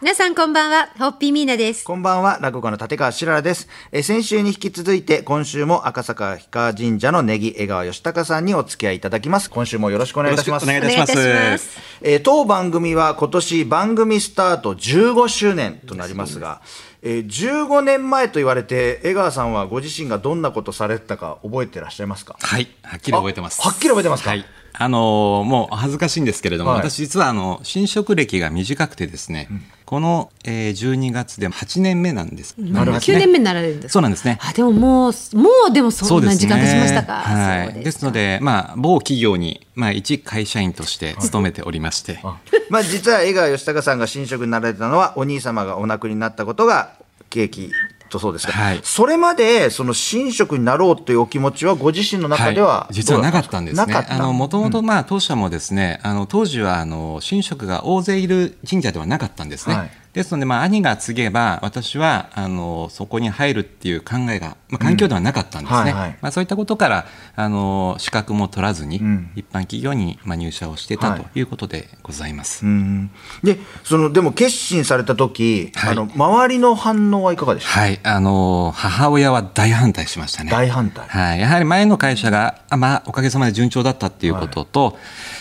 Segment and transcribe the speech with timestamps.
[0.00, 1.84] 皆さんこんばんは、ホッピーミーナです。
[1.84, 3.66] こんばんは、落語家の立川しららです。
[3.90, 9.50] えー先週に引き続いて、今週も赤坂氷川神社のネギ江川義孝さんにお付き合いいただきます。
[9.50, 10.70] 今週もよろしくお願いいたします。
[10.70, 16.60] よろしくお願いいたしますえー当番組は今年番組スタート15周年となりますが、
[17.02, 22.36] えー15年前と言われて、江川さんはご自身がどんなことされてたか覚えてらっしゃいますか？
[22.40, 23.60] はい、はっきり覚えてます。
[23.64, 24.30] あはっきり覚えてますか？
[24.30, 24.44] はい。
[24.80, 29.48] あのーもう恥ずかしいんですけれども、はい私実はあの、新職歴が短くてですね、
[29.88, 32.54] この、えー12月で8年目なんです。
[32.58, 33.92] なるほど9年目になられるんですか？
[33.94, 34.38] そうなんですね。
[34.42, 37.14] あ、でももう、もうでもそんな時間経ちましたか？
[37.14, 37.72] はい。
[37.72, 42.20] そうですので、まあ、某企業に、まあ、一会社員として勤めておりまして、
[42.68, 46.90] まあ実は江川義孝さんが新職になられたのはお兄様がお亡くなりになったことが
[47.30, 47.70] 契機
[48.08, 48.80] とそうですが、はい。
[48.82, 53.94] それまでその新職になろうというお気持ちはご自身の中では、い、実はなかったんですね。
[54.32, 59.74] もともと、まあ、当社もですね、あの、当時は、あの、神職が大勢いる神社ではなかったんですね。
[59.74, 65.92] はいですので、まあ、兄が継げば、私は、あの、そこに入るっていう考えが、まあ、環境ではなかったんですね。
[65.92, 65.96] うん。
[65.96, 66.18] はいはい。
[66.20, 69.30] まあ、そういったことから、あの、資格も取らずに、ん。
[69.36, 71.20] 一般企業に、まあ、入社をしてたはい。
[71.20, 72.66] ということでございます。
[72.66, 73.10] うん
[73.42, 75.90] でそのでも決心された時、はい。
[75.92, 77.72] あの周りの反応はいかがでした？
[77.74, 80.50] か、はい、あの、母親は大反対しましたね。
[80.50, 81.06] 大反対。
[81.06, 84.98] はい、やはり前の会社が、あまあ、おかげさまで順調だったっていうことと、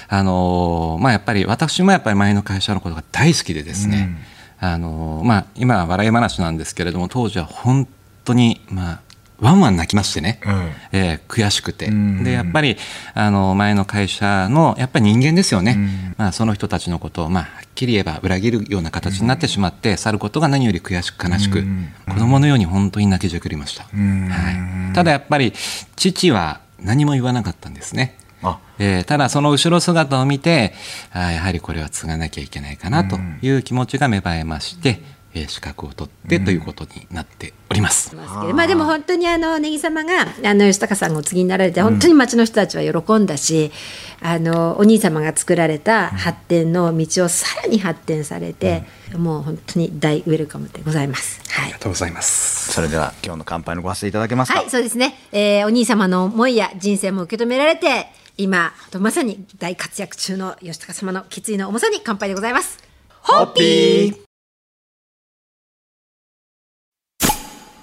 [0.07, 4.15] あのーまあ、やっぱり私もやっぱり前の会社のことが大好きでですね、
[4.59, 7.87] あのーまあ、今は笑い話なんですけれども当時は本
[8.25, 9.01] 当に、まあ、
[9.39, 10.71] ワンワン泣きましてね、うん。
[10.91, 12.23] えー悔しくて、ん。
[12.23, 12.77] でやっぱり
[13.13, 21.63] あの前の会社のやっぱり人間ですよね、まあ、その人たちのことを、まあ、はっきり言えば裏切るような形になってしまって、去ることが何より悔しく悲しく、
[22.09, 25.53] 子供のように本当に泣きじゃくりました、はい、ただやっぱり
[25.95, 28.17] 父は何も言わなかったんですね。
[28.47, 30.73] あえーただその後ろ姿を見て
[31.11, 35.17] あーやはりこれは継がなきゃいけないかなという気持ちが芽生えまして、えー
[35.47, 38.15] 資格を取ってということになっております。
[38.15, 43.71] ますけどまあでも本当にあのネギ様があの吉高さんがお継ぎになられて本当に町の人たちは喜んだし、
[44.19, 48.83] あのお兄様が作られた発展の道をさらに発展されて、
[49.15, 51.39] もう本当に大ウェルカムでございます。
[51.51, 51.79] はいありが。
[51.79, 52.73] とうございます。
[52.73, 55.19] それでは今日の乾杯のご発声いただけますか、はい、そうですね。
[55.31, 58.07] えーお兄様の思いや人生も受け止められて、
[58.39, 62.77] 今、まさに大活躍中の吉高様の決意の重さに乾杯でございます。
[63.23, 64.17] ホッピー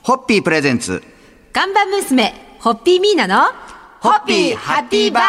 [0.04, 1.02] ホッピープレゼンツ
[1.52, 3.52] 看板娘、ホッピーミーナの、
[4.00, 5.24] ホッピーハッピーバー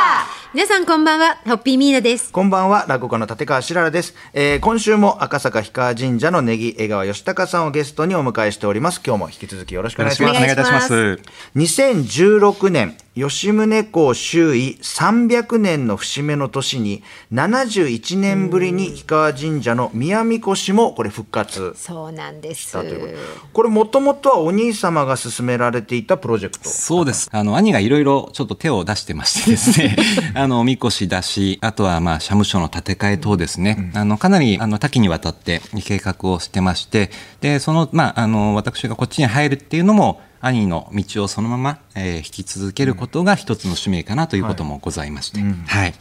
[0.54, 2.32] 皆さんこんばんは、ホッピーミーナです。
[2.32, 4.14] こんばんは、落語家の立川しららです。
[4.34, 9.02] えー今週も赤坂氷川神社のネギ江川義孝さんをゲストにお迎えしております。
[9.04, 10.38] 今日も引き続きよろしくお願いします。
[10.38, 11.20] お願いいたします。
[11.56, 22.74] 2016年、吉宗公周囲300年の節目の年に、71年ぶりに氷川神社の宮神輿もこれ復活そうなんです。
[22.74, 23.48] ということ。
[23.54, 26.68] これもともとはお兄様が進められていたプロジェクト。
[26.68, 27.30] そうです。
[27.32, 29.96] あの、兄がいろいろちょっと手を出してましてですね、
[30.36, 45.94] あの、おみこし出し、あとは、まあ、社務所の建て替え等ですね、あの、かなり、あの、多岐にわたって計画をしてまして、で、その、まあ、あの、私がこっちに入るっていうのも、兄の道をそのまま、えー引き続けることが一つの使命かなということもございまして、はい。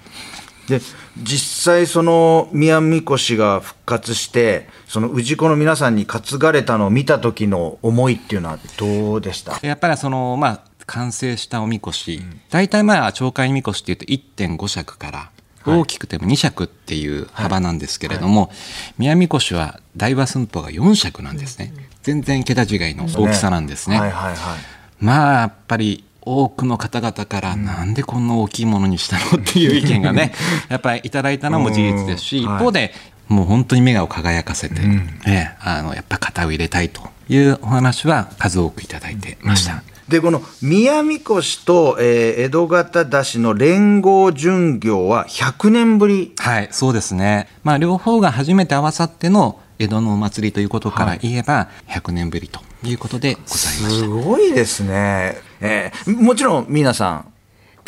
[0.69, 0.81] で
[1.19, 9.59] 実際その宮神輿が復活してその氏子の皆さんに担がれたのを見た時の思いっていうのはどうでした？
[9.67, 15.31] やっぱりその、まあ、完成したおみこし、大体まあ、町会みこしっていうと1.5尺から、
[15.67, 18.51] 大きくても2尺っていう幅なんですけれども、
[18.99, 21.73] 宮みこしは大和寸法が4尺なんですね。
[22.03, 23.99] 全然桁違いの大きさなんですね。
[25.01, 30.33] まあ、やっぱり、多くの方々から、なんでこんな大きいものにしたのっていう意見がね、
[30.69, 32.43] やっぱりいただいたのも事実ですし、うん。
[32.45, 32.95] 一方で、
[33.29, 34.81] もう本当に目を輝かせて、
[35.27, 39.83] ええあの、やっぱ型を入れたいというお話は数多くいただいてました。
[40.09, 46.35] でこの宮神輿と、えー江戸方出しの連合巡業は100年ぶり。
[46.39, 47.49] はい、そうですね。
[47.63, 53.91] まあ、両方が初めて合わさっての江戸のお祭りということから言えば、100年ぶりということでございました。
[53.91, 57.33] すごいですね、えーもちろん皆さん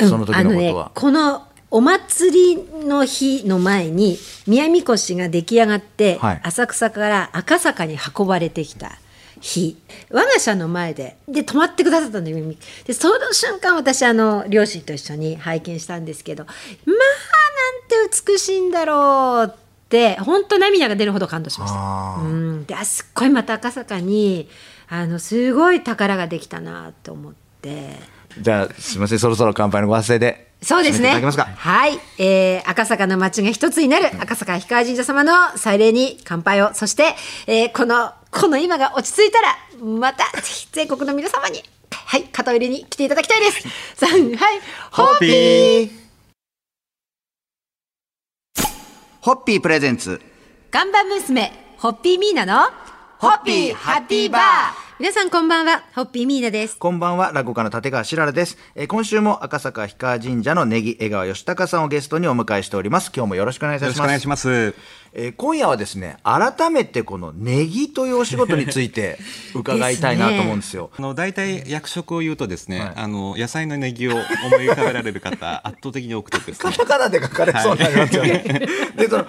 [0.08, 6.40] その時のことは、あのね、このお祭りの日の前に宮神輿が出来上がって、はい。
[6.44, 8.98] 浅草から赤坂に運ばれてきた
[9.40, 9.76] 日
[10.10, 12.54] 我が社の前でで泊まってくださったんだよ
[12.84, 16.54] でその瞬間私あの両親と一緒に拝見したんですけどまあ
[16.86, 22.22] なんて美しいんだろうって本当涙が出るほど感動しました。
[22.22, 24.48] うん、であすっごいまた赤坂に
[24.88, 28.16] あのすごい宝ができたなと思って。
[28.40, 31.10] じゃあすみませんそろそろ乾杯のご発声でそうですね。
[31.10, 31.44] 締めていただけますか？
[31.44, 37.14] はい、えー、赤坂の町が一つになる赤坂氷川神社様の祭礼に乾杯を、そして、
[37.46, 43.66] えー、この、この今が落ち着いたら、また、ぜひ全国の皆様に、はい、肩入れに来ていただきたいです。
[43.96, 44.60] さん、はい、
[44.90, 45.90] ホッピー。
[49.22, 50.20] ホッピープレゼンツ。
[50.70, 52.70] 看板娘、ホッピーミーナの、
[53.18, 56.78] ホッピーハッピーバー皆さんこんばんは、ホッピーミーナです。
[56.78, 58.56] こんばんは、落語家の立川しららです。
[58.74, 63.12] えー今週も赤坂氷川神社のネギ江川義孝さんをゲストにお迎えしております。
[63.14, 63.98] 今日もよろしくお願いいたします。
[63.98, 64.74] よろしくお願いします。
[65.12, 69.18] えー今夜はですね、改めてこのネギというお仕事について
[69.54, 70.90] 伺いたいなと思うんですよ。
[70.98, 74.24] あの大体役職を言うとですね、はいあの野菜のネギを思い
[74.70, 76.72] 浮かべられる方圧倒的に多くてですね。
[76.72, 78.66] カタカナで書かれそうになりますよね。
[78.96, 79.24] で、その、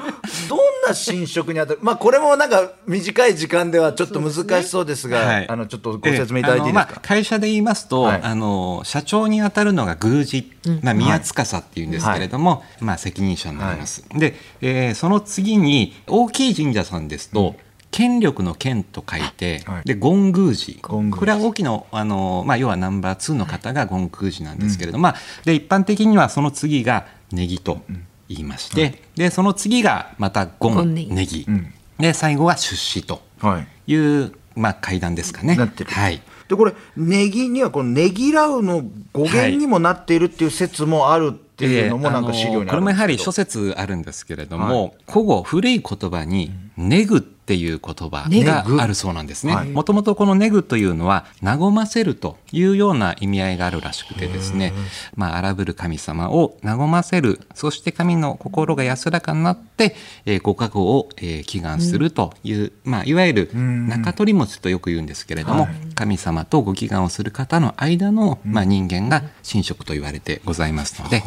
[0.47, 5.47] どんな新職にあたる、まあ、これもなんか短い時間ではちょっと難しそうですが、はい。
[5.49, 6.91] あの、ちょっとご説明いただいていいですか？
[6.93, 7.01] まあ、。
[7.01, 8.21] 会社で言いますと、はい。
[8.23, 10.51] あの社長に当たるのが宮司、
[10.81, 14.03] まあ、宮司っていうんですけれども、まあ、責任者になります。
[14.09, 17.55] で、えーその次に大きい神社さんですと、
[17.89, 19.83] 権力の権と書いて、はい。
[19.85, 27.81] で権宮司権宮司これは大きなあの、まあ、要はナンバー2の方が権宮司なんですけれども、まあ、で一般的にはその次がネギと
[28.29, 31.13] 言いまして、でその次がまた権権ネギ。
[31.13, 31.73] ネギ、ん。
[31.99, 33.67] で最後は出資とはい。
[33.91, 35.55] いう、まあ、階段ですかね。
[35.55, 35.91] なってる。
[35.91, 36.21] はい。
[36.47, 38.83] で、これ、ネギには、このネギラウの
[39.13, 49.55] 語源にもなっているっていう説もあるっていうのもなんか資料にあるんですけど、これもやはり諸説あるんですけれども、古語古い言葉に「ネグ」っていう言葉があるそうなんですね。
[49.55, 49.69] はい。
[49.69, 54.73] もともとこの「ネグ」というのは和ませるというような意味合いがあるらしくてですね、
[55.15, 57.39] まあ、荒ぶる神様を和ませる。
[57.55, 59.95] そして神の心が安らかになって、
[60.25, 71.23] えーご加護を、えー祈願するという、まあ、いわゆる中取り持ちとよく言うんですけれども、神様とご祈願をする方の間の、まあ、人間が神職と言われてございますので、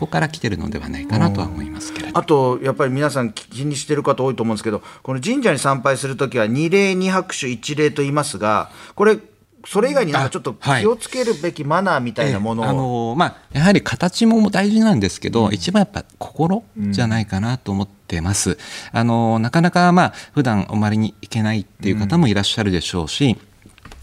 [0.00, 2.18] こから来てるのではないかなとは思いますけれど。
[2.18, 9.18] あと、やっぱり皆さん気にしてる方多いと思うんですけど、この神社に参拝するときは、二礼二拍手一礼と言いますが、これ、
[9.66, 18.56] それ以外になんかちょっと気をつけるべきマナーみたいなものを、あのまあ、やはり形も大事なんですけど、一番やっぱ心じゃないかなと思ってます。
[18.92, 23.36] あのなかなかまあ普段お参りに行けないっていう方もいらっしゃるでしょうし、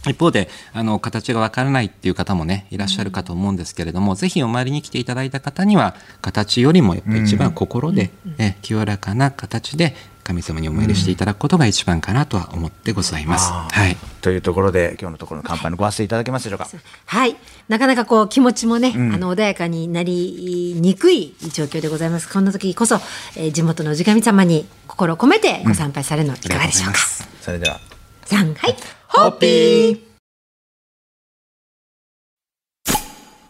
[0.10, 13.50] 一方であの形がわからないっていう方もねいらっしゃるかと思うんですけれども、ぜひお参りに来ていただいた方には形よりもやっぱ一番心で、え清らかな形で神様にお参りしていただくことが一番かなとは思ってございます。
[13.50, 16.68] あーはいというところで、今日のところの乾杯のご発声いただけますでしょうか？
[17.06, 17.38] はい。
[17.70, 22.28] なかなかこう気持ちもね、あの穏やかになりにくい状況でございます。
[22.28, 22.96] こんな時こそ、
[23.38, 27.00] えー地元の氏神様に心を込めてご参拝されるのいかがでしょうか？
[27.42, 27.80] それでは、
[28.26, 28.76] さんはい。
[29.18, 30.00] ホッピー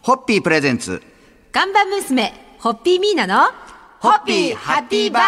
[0.00, 1.02] ホッピープレゼンツ
[1.52, 3.50] 看板娘、ホッピーミーナの、
[4.00, 5.22] ホッピーハッピーバー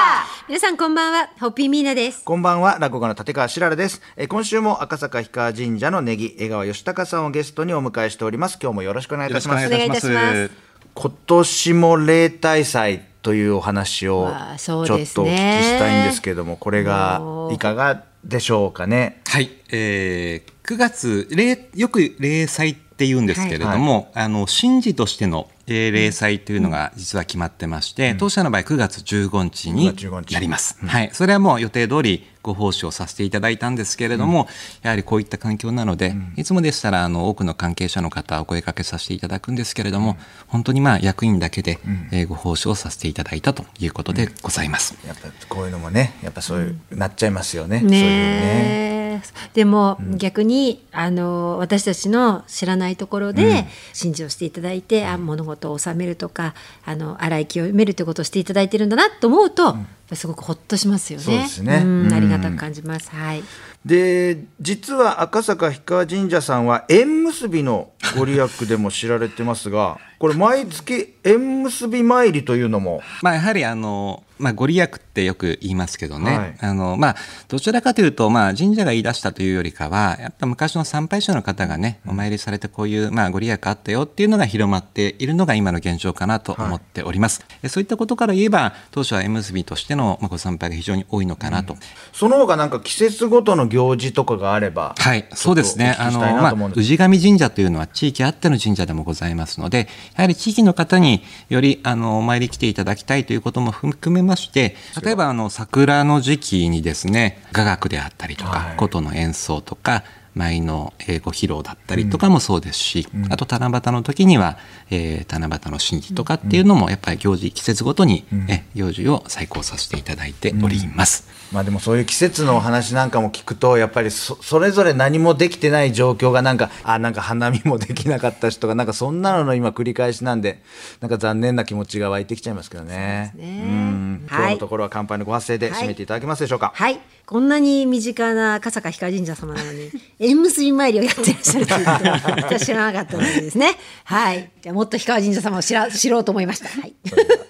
[0.49, 2.25] 皆さんこんばんは、ホッピーミーナです。
[2.25, 4.01] こんばんは、落語家の立川しららです。
[4.17, 8.59] えー今週も赤坂氷川神社のネギ江川義孝さんをゲストにお迎えしております。
[8.63, 9.67] 今日もよろしくお願いいたします。
[9.67, 10.51] お願いいたします
[10.95, 17.21] 今年も例大祭というお話をわあちょっとお聞きそうですねしたいんですけども、これが
[17.53, 19.23] いかがでしょうかね。
[19.27, 30.35] はい、えー、9月例よく例祭って言うんですけれども、あの神事としての、えー例祭というのが実は決まってまして、当社の場合9月15日に9月15日。
[30.35, 34.49] なります、はい、それはもう予定通りご奉仕をさせていただいたんですけれども、
[34.83, 40.17] やはりこういった環境なので、いつもでしたらあの多くの関係者の方お声かけさせていただくんですけれども、
[40.49, 41.79] 本当にまあ役員だけで、
[42.13, 44.97] えーご奉仕をさせていただいたということでございます。
[45.07, 47.81] やっぱこういうのもね、やっぱそういう、なっちゃいますよね。
[47.81, 49.23] そういうねね。
[49.25, 59.77] えでも、逆にあの私たちの知らないところで信じをしていただいて、あ物事を収めるとかあの洗い清めるということをしていただいてるんだなと思うと、やっ
[60.09, 61.25] ぱすごくほっとしますよね。
[61.25, 63.11] そうですねんうんありがたく感じます。
[63.11, 63.43] はい。
[63.85, 73.01] で実は赤坂氷川神社さんは縁結びのご利益でも知られてますが これ毎月縁結び参りというのも？
[73.23, 76.55] まあ、やはりあの、まあ、ご利益ってよく言いますけどね、はい。
[76.61, 77.17] あのまあ、
[77.49, 91.77] どちらかというと、まあ、神社が言い出したというよりかはやっぱ昔の参拝者の方がねお参りされてこういう、まあ、ご利益あったよっていうのが広まっているのが今の現状かなと思っております、でそういったことから言えば当初は縁結びとしての、まあ、ご参拝が非常に多いのかなと。
[92.13, 95.97] その他なんか季節ごとの行事とかがあればはい、そうですね。
[95.99, 108.77] あの、まあ氏神神社というのは地域あっての神社でもございますので、やはり地域の方により、あの、お参り来ていただきたいということも含めまして、例えば、あの、桜の時期にですね、雅楽であったりとか、はい。
[108.77, 114.59] 琴の演奏とか、舞のえーご披露だったりとかもそうですし、あと七夕の時には、
[114.91, 121.29] えー七夕の神事とかっていうのもやっぱり行事季節ごとに、え行事を再考させていただいております。
[121.53, 130.63] まあでもそういう季節のお話なんかも聞くとやっぱりそそれぞれ何もできてない状況がなんかあなんか花見もできなかった人がなんかそんなのの今繰り返しなんで
[131.01, 133.33] なんか残念な気持ちが湧いてきちゃいますけどね。
[133.37, 136.71] そうんはい今日のところは乾杯のご発声で締めていただけますでしょうか？
[136.73, 137.01] はい。
[137.27, 139.91] こんなに身近な笠坂氷川神社様なのに、
[140.23, 143.75] 縁結び参りをやってらっしゃるということは知らなかったのでですね。
[144.05, 144.51] はい。
[144.61, 146.69] じゃあもっと氷川神社様を知ら知ろうと思いました。
[146.69, 146.95] はい。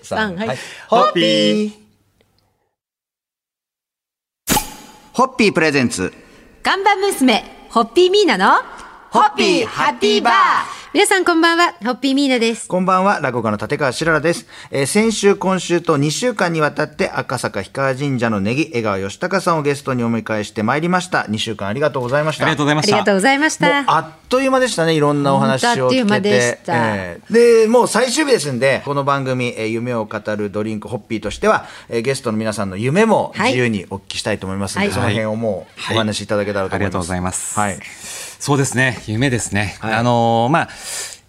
[0.03, 0.59] さんはい。
[0.87, 1.73] ホッピー
[5.13, 6.13] ホッピープレゼンツ
[6.63, 8.63] 看板娘、ホッピーミーナの、
[9.11, 12.67] ホッピーハッピーバー皆さんこんばんは、ホッピーミーナです。
[12.67, 14.49] こんばんは、落語家の立川しららです。
[14.73, 21.27] えー先週、今週と2週間にわたって赤坂氷川神社のネギ、江川義孝さんをゲストにお迎えしてまいりました。
[21.31, 22.45] 2週間ありがとうございました。
[22.45, 22.97] ありがとうございました。
[22.97, 23.85] ありがとうございましもうた。
[23.87, 26.01] あっという間でしたね、いろんなお話を聞けて。
[26.03, 36.75] 本当あっという間でしたえーで、もう最終日ですんで、この番組、えー夢を語るドリンクホッピーとしては、えーゲストの皆さんの夢もはい自由にお聞きしたいと思いますので、はいその辺をもうお話しいただけたらと思います。
[36.75, 37.61] ありがとうございます。
[37.61, 38.30] はい。
[38.41, 39.77] そうですね、夢ですね。
[39.81, 40.69] はいあのーまあ、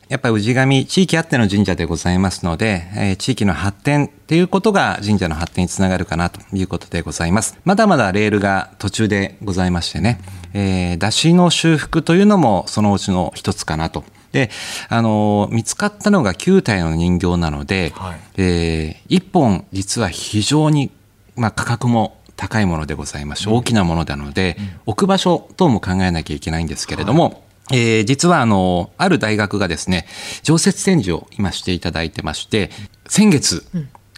[0.08, 7.58] やっぱり氏神、地域あっての神社でございますので、えー地域の発展っていうことが神社の発展につながるかなということでございます。
[7.66, 10.22] まだまだレールが途中でございましてね、
[10.54, 14.06] えー、出汁の修復というのもそのうちの一つかなと。
[14.32, 14.50] で、
[14.88, 20.92] あのー見つかったのが9体の人形なので、はいえー、1本実は非常に、
[21.36, 24.58] まあ、価格も高いものでございまして、大きなものなので、
[24.88, 30.08] 置く場所等も考えなきゃいけないんですけれども、えー実はあの、ある大学がですね、
[30.42, 32.72] 常設展示を今していただいてまして、
[33.06, 33.64] 先月、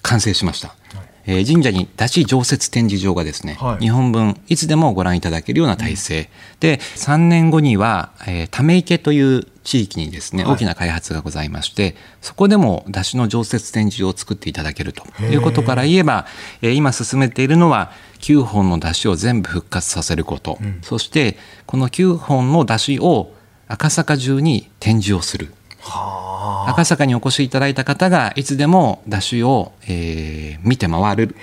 [0.02, 0.74] 完成しました。
[1.26, 3.84] えー神社に出し常設展示場がですね、はい。
[3.84, 16.26] 日本分いつでもご覧いただけるような体制、で3年後には、えーため池という地域にですね、大きな開発がございましてそこでも出汁の常設展示場を作っていただけるということから言えば、
[16.62, 23.34] えー今進めているのは9本の出汁を全部復活させること、そしてこの9本の出汁を
[23.68, 25.54] 赤坂中に展示をする。
[25.86, 31.36] 赤坂にお越しいただいた方がいつでも出汁を、えー見て回る。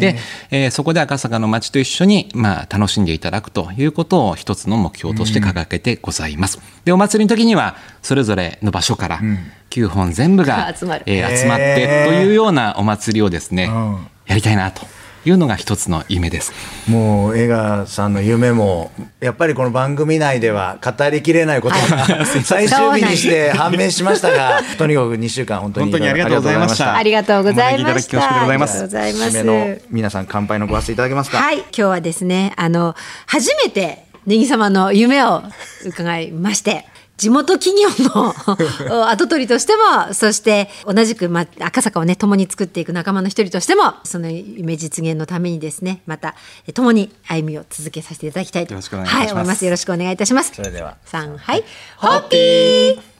[0.00, 0.16] で、
[0.50, 6.60] えーそこで赤坂の街と一緒に、まあ、楽しんでいただくということを一つの目標として掲げてございます。
[6.84, 9.20] でお祭りの時にはそれぞれの場所から
[9.70, 11.04] 9本全部が、集まる。
[11.06, 14.08] えー集まってというようなお祭りをですね、ん。
[14.26, 14.86] やりたいなと
[15.26, 16.52] いうのが一つの夢です。
[16.88, 27.90] もう江川さんの夢もやっぱりこの番組内では語りきれないことが 最終日にして判明しましたがとにかく2週間本当に本当にありがとうございましたありがとうございました。
[27.90, 29.36] お招きいただき恐縮でございますありがとうございま締す。
[29.36, 29.42] め
[29.74, 31.38] の皆さん乾杯のご発声いただけますか？
[31.38, 32.94] はい、今日はですね、あの、
[33.26, 35.42] 初めて、ネギ様の夢を
[35.84, 36.84] 伺いまして、
[37.16, 37.88] 地元企業
[38.88, 46.34] の跡取りとしても、そして同じく、ま、赤坂をね、共に作っていく仲間の一人としても、その夢実現のためにですね、また、
[46.74, 48.74] 共に歩みを続けさせていただきたいと。
[48.74, 49.64] はい、思います。
[49.64, 50.52] よろしくお願いいたします。
[50.54, 51.64] それでは3、はい。
[51.96, 53.15] ホッピー